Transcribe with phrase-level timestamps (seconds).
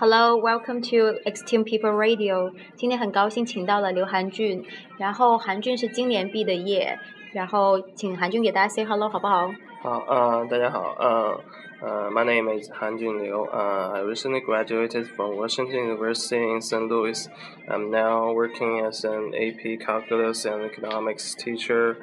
[0.00, 2.52] Hello, welcome to Extreme People Radio。
[2.74, 4.64] 今天很高兴请到了刘韩俊，
[4.98, 6.98] 然后韩俊是今年毕的业，
[7.32, 9.50] 然后请韩俊给大家 say hello 好不好？
[9.82, 11.40] 好，呃，大家好，呃，
[11.80, 13.46] 呃，My name is Han Jun Liu.
[13.48, 16.88] Uh, I recently graduated from Washington University in St.
[16.88, 17.28] Louis.
[17.68, 21.98] I'm now working as an AP Calculus and Economics teacher,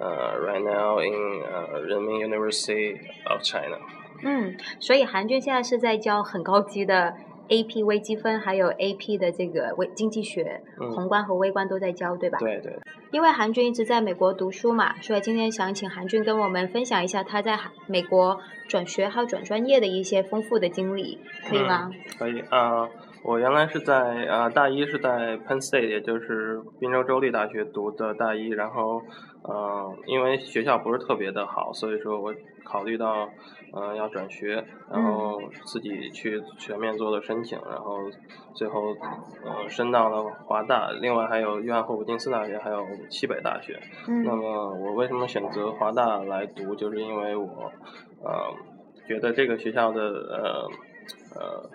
[0.00, 3.78] uh, right now in uh, Renmin University of China.
[4.24, 7.14] 嗯，所以韩俊现在是在教很高级的
[7.53, 12.39] AP 微积分，还有 AP 的这个微经济学，嗯宏观和微观都在教，对吧？
[12.39, 12.79] 对对，
[13.11, 21.91] 因为韩俊一直在美国读书嘛，所以今天想请韩俊跟我们分享一下他在美国转学还有转专业的一些丰富的经历，可以吗？
[22.17, 22.89] 可以啊、
[23.23, 29.01] 我原来是在啊、大一是在 Penn State，也就是宾州州立大学读的大一，然后
[29.43, 32.33] 呃，因为学校不是特别的好，所以说我
[32.65, 33.29] 考虑到
[33.71, 37.97] 呃要转学，然后自己去全面做了申请，然后
[38.55, 38.93] 最后
[39.45, 43.79] 呃升到了华大，另外还有约翰霍普金斯大学，还有西北大学。
[44.05, 46.75] 那嗯么我为什么选择华大来读？
[46.75, 47.71] 就是因为我
[48.21, 48.53] 呃
[49.07, 50.69] 觉得这个学校的呃
[51.35, 51.69] 呃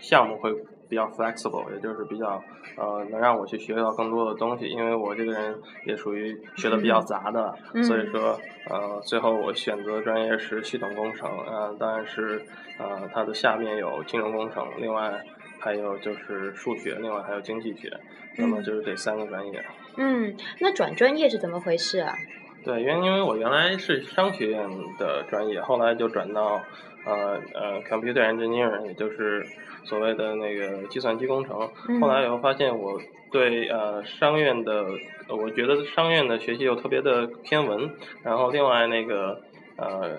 [0.00, 0.52] 项目会
[0.92, 2.44] 比较 flexible，也就是比较
[2.76, 4.66] 呃能让我去学到更多的东西。
[4.66, 12.42] 因为我这个人也属于学的比较杂的，嗯所以说呃最后我选择专业是系统工程，呃当然是
[12.78, 15.18] 呃它的下面有金融工程，另外
[15.58, 17.90] 还有就是数学，另外还有经济学，
[18.36, 19.64] 那么嗯就是这三个专业。
[19.96, 22.14] 嗯，那转专业是怎么回事啊？
[22.64, 24.68] 对，原因为我原来是商学院
[24.98, 26.62] 的专业，后来就转到
[27.04, 29.46] 呃呃 computer engineering，也就是
[29.84, 31.68] 所谓的那个计算机工程。
[31.88, 33.00] 嗯后来以后发现我
[33.32, 34.84] 对呃商院的，
[35.28, 37.90] 我觉得商院的学习又特别的偏文，
[38.22, 39.40] 然后另外那个
[39.76, 40.18] 呃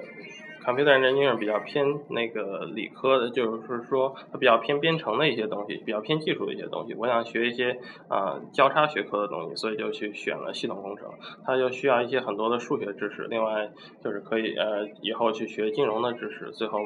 [0.64, 6.94] computer engineering 比较偏那个理科的，就是说它比较偏编程的一些东西，比较偏技术的一些东西。
[6.95, 11.08] 我想学一些啊、交叉学科的东西，所以就去选了系统工程。
[11.45, 13.70] 它就需要一些很多的数学知识，另外
[14.04, 16.80] 就是可以呃以后去学金融的知识，最后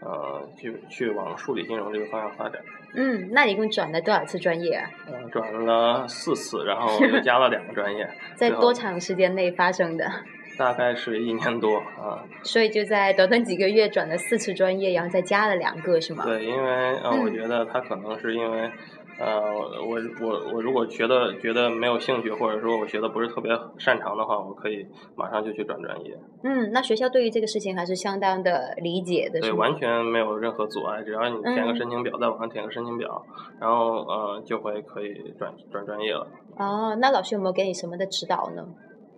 [0.00, 2.62] 呃去去往数理金融这个方向发展。
[2.94, 4.88] 嗯，那你一共转了多少次专业啊？
[5.06, 10.10] 呃，转了四次，然后又加了两个专业， 在多长时间内发生的？
[10.58, 12.24] 大概是一年多啊。
[12.42, 16.24] 所以就在短短几个月转了四次专业，然后再加了两个，是吗？
[16.24, 16.70] 对，因为
[17.02, 18.70] 呃，我嗯觉得他可能是因为，
[19.18, 19.40] 呃，
[19.82, 33.24] 我我我如果觉得觉得没有兴趣，或者说我学的不是特别擅长的话，我可以马上就去转专业，嗯，那学校对于这个事情还是相当的理解的，对，完全没有任何阻碍，只要你填个嗯申请表，在网上填个申请表，
[33.60, 36.26] 然后呃就会可以转转专业了。
[36.58, 38.64] 哦，那老师有没有给你什么的指导呢？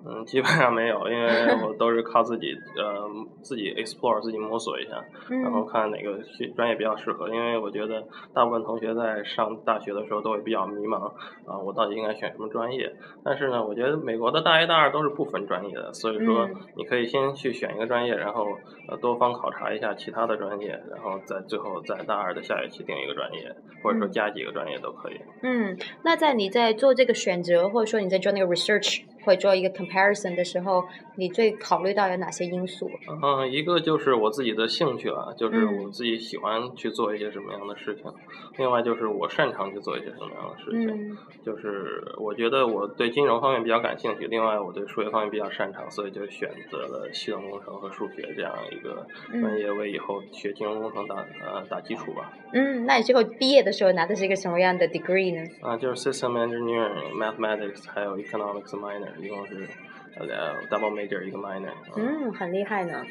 [0.06, 3.08] 嗯，基本上没有，因为我都是靠自己呃
[3.42, 7.28] 自己 explore 自己摸索一下，然后嗯看哪个学专业比较适合。
[7.28, 11.06] 因为我觉得大部分同学在上大学的时候都会比较迷茫
[11.46, 12.94] 啊，我到底应该选什么专业？
[13.24, 18.46] 但是呢，我觉得美国的大一、大二都是不分专业的，所以说嗯你可以先去选一个专业，然后
[18.88, 25.20] 呃多方考察一下其他的专业，然后在最后在大二的下学期定一个专业，或者说嗯加几个专业都可以。
[25.42, 30.84] 嗯，那在你在做这个选择，或者说你在做那个 research 或者做一个 comparison 的时候，
[31.16, 32.90] 你最考虑到有哪些因素？
[33.22, 38.10] 嗯，一个就是我自己的兴趣了，就是嗯我自己喜欢去做一些什么样的事情；
[38.56, 41.12] 另外就是我擅长去做一些什么样的事情。
[41.12, 52.30] 嗯就是我觉得我对金融方面比较感兴趣，另外我对数学方面比较擅长，所以就选择了系统工程和数学这样一个专嗯业，为以后学金融工程打呃打基础吧。
[52.52, 55.42] 嗯，那你最后毕业的时候拿的是一个什么样的 degree 呢？
[55.62, 59.68] 啊，就是 System Engineering、Mathematics 还有 Economics minor，一共是
[60.16, 61.72] 呃 double major 一个 minor。
[61.96, 63.04] 嗯，很厉害呢。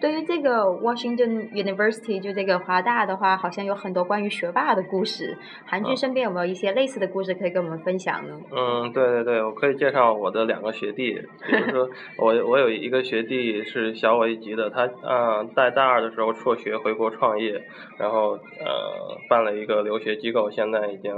[0.00, 5.36] 对于这个 Washington University 就这个华大的话，好像有很多关于学霸的故事。
[5.64, 8.38] 韩俊嗯身边有没有一些类似的故事可以跟我们分享呢？
[8.50, 11.12] 嗯，对对对，我可以介绍我的两个学弟，
[11.46, 17.62] 比如说 我我有一个学弟是小我一级的，他嗯、呃在大二的时候辍学回国创业，
[17.98, 21.14] 然后呃办了一个留学机构，现在已经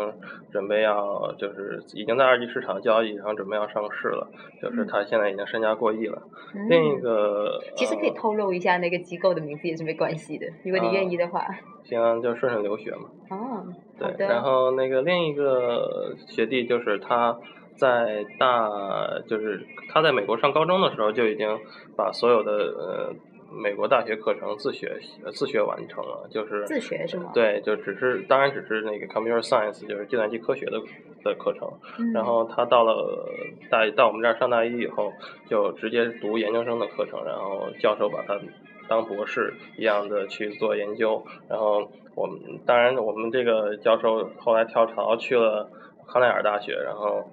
[0.53, 4.29] 准备要就是已经在二级市场交易，然后准备要上市了，
[4.63, 6.23] 就是他现在已经身家过亿了。
[6.69, 11.43] 另一嗯个其实可以呃透露一下那个机构的名字也是没关系的，如果你愿意的话。
[11.85, 13.09] 行，就顺顺留学嘛。
[13.31, 13.65] 哦，
[13.99, 17.35] 好对，然后那个另一个学弟就是他
[17.77, 18.69] 在大，
[19.27, 21.49] 就是他在美国上高中的时候就已经
[21.97, 23.15] 把所有的呃
[23.51, 30.79] 美国大学课程自学呃自学完成了，就是自学是吗对，就只是当然只是那个 computer science 就是计算机科学的
[31.25, 31.69] 的课程，
[31.99, 33.29] 嗯然后他到了
[33.71, 35.13] 大到我们这儿上大一以后，
[35.47, 38.39] 就直接读研究生的课程，然后教授把他
[38.87, 41.25] 当博士一样的去做研究。
[41.49, 45.71] 然后我们当然我们这个教授后来跳槽去了
[46.07, 47.25] 康奈尔大学，然后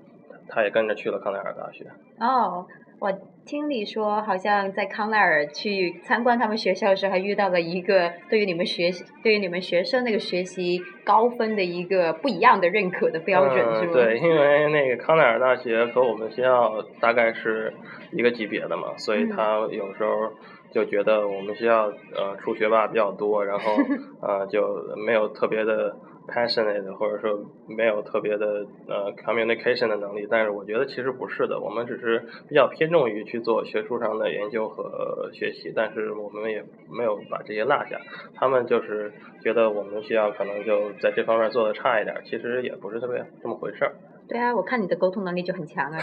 [0.48, 1.86] 他也跟着去了康奈尔大学。
[2.20, 2.66] 哦。
[2.98, 3.12] 我
[3.46, 13.94] 听你说，好像在康奈尔去参观他们学校的时候，还遇到了一个对于你们学习、对于你们学生那个学习高分的一个不一样的认可的标准，是吗？
[13.94, 17.72] 对，因为那个康奈尔大学和我们学校大概是
[18.12, 20.34] 一个级别的嘛，所以他有时候
[20.72, 23.76] 就觉得我们学校呃出学霸比较多，然后
[24.28, 25.96] 呃就没有特别的。
[26.28, 38.00] passionate 或者说没有特别的呃 communication 的能力，但是我觉得其实不是的，我们只是比较偏重于去做学术上的研究和学习，但是我们也没有把这些落下。
[38.34, 39.12] 他们就是
[39.42, 43.96] 觉得我们学校可能就在这方面做的差一点，其实也不是特别这么回事儿。
[44.28, 46.00] 对啊，我看你的沟通能力就很强啊。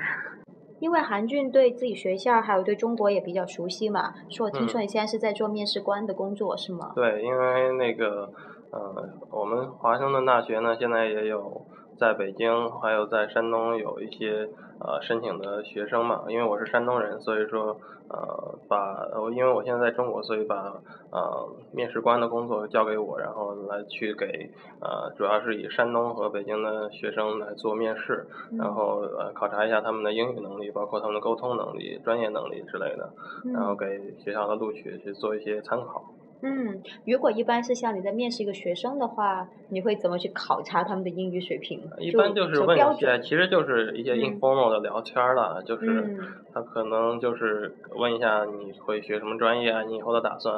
[0.78, 6.92] 因为韩俊对自己学校还有对中国也比较熟悉嘛，说我听说你现在是在做面试官的工作是吗？
[6.94, 8.30] 对，因为那个。
[8.72, 11.64] 呃，我们华盛顿大学呢，现在也有
[11.98, 14.48] 在北京，还有在山东有一些
[14.80, 16.24] 呃申请的学生嘛。
[16.28, 17.78] 因为我是山东人，所以说
[18.08, 20.74] 呃把，因为我现在在中国，所以把
[21.10, 24.50] 呃面试官的工作交给我，然后来去给
[24.80, 28.26] 呃主要是以山东和北京的学生来做面试，
[28.58, 33.10] 然后呃考察一下他们的英语能力，包括他们的沟通能力、专业能力之类的，
[33.54, 36.04] 然后给学校的录取去做一些参考。
[36.42, 41.80] 嗯，如果一般是像你在面试一个学生的话，你会怎么去考察他们的英语水平？
[41.98, 46.18] 一般就是问一些，其实就是一些 informal 的聊天了，就是
[46.52, 50.54] 他可能就是问一下你会学什么专业啊，你以后的打算，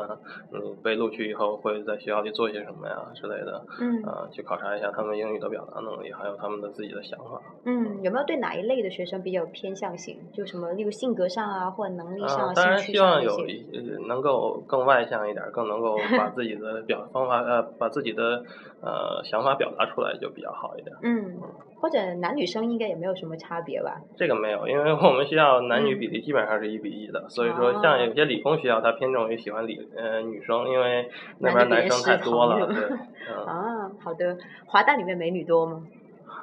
[0.50, 7.40] 你被录取以后会在学校里做些什么呀之类的，嗯，啊，去考察一下他们英语的表达能力，还有他们的自己的想法。
[7.64, 10.18] 嗯，有没有对哪一类的学生比较偏向性？
[10.34, 13.64] 就什么，例如性格上啊，或者能力上、当然希望有一
[14.08, 15.67] 能够更外向一点，更。
[15.68, 18.42] 能够 把自己的表方法呃，把自己的
[18.82, 20.96] 呃想法表达出来就比较好一点。
[21.02, 21.36] 嗯，
[21.80, 24.00] 或者男女生应该也没有什么差别吧？
[24.16, 32.66] 这个没有，因为我们学校男女比例基本上是一比一的，所以说像有些理工学校，它偏重于喜欢理呃女生，因为那边男生太多了。
[32.66, 32.84] 对，
[33.46, 34.36] 啊，好的。
[34.66, 35.82] 华大里面美女多吗？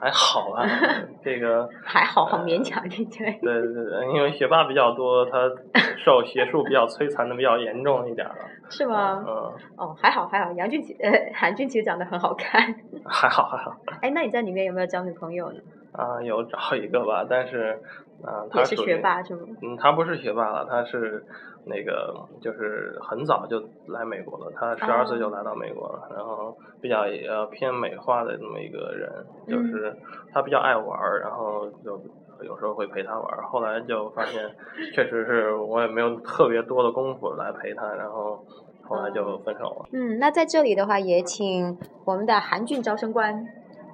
[0.02, 0.66] 还好啊，
[1.24, 3.32] 这个还好，好勉强听起来。
[3.42, 5.50] 对对对，因为学霸比较多，他
[5.98, 8.36] 受 学术比较摧残的比较严重一点了。
[8.70, 9.24] 是吗？
[9.28, 9.34] 嗯。
[9.78, 12.62] 哦，还好还好，杨俊奇呃韩俊其实长得很好看。
[13.06, 13.76] 还好还好。
[14.02, 15.60] 哎，那你在里面有没有交女朋友呢？
[15.98, 17.80] 啊，有找一个吧，但是，
[18.24, 19.42] 啊，他是学霸是吗？
[19.62, 21.24] 嗯，他不是学霸了，他是
[21.66, 29.10] 那个就是很早就来美国了，他十二岁就来到美国了，然后比较呃偏美化的这么一个人，
[29.48, 29.96] 就是
[30.34, 32.00] 他比较爱玩，然后就
[32.44, 34.44] 有时候会陪他玩，后来就发现
[34.94, 38.44] 确实是我也没有特别多的功夫来陪他，然后
[38.84, 39.86] 后来就分手了。
[39.94, 43.46] 嗯，那在这里的话，也请我们的韩俊招生官。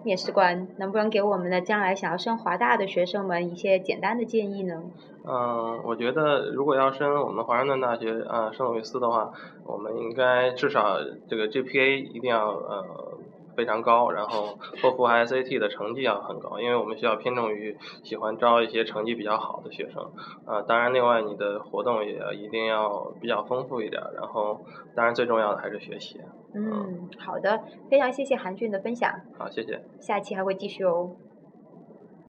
[0.03, 4.81] 面试官能不能给我们的将来想要升华大的学生们一些简单的建议呢？
[5.23, 9.31] 嗯，我觉得如果要升我们华盛顿大学啊圣路易斯的话，
[9.65, 13.10] 我们应该至少这个 GPA 一定要呃。
[13.55, 20.03] 非常高，然后托福和 SAT 的成绩要很高，因为我们学校偏重于喜欢招一些成绩比较好的学生，
[20.45, 24.59] 啊，当然另外你的活动也一定要比较丰富一点，然后
[24.95, 26.19] 当然最重要的还是学习。
[26.53, 29.09] 嗯，好的，非常谢谢韩俊的分享。
[29.37, 29.79] 好，谢谢。
[29.99, 31.11] 下期还会继续哦。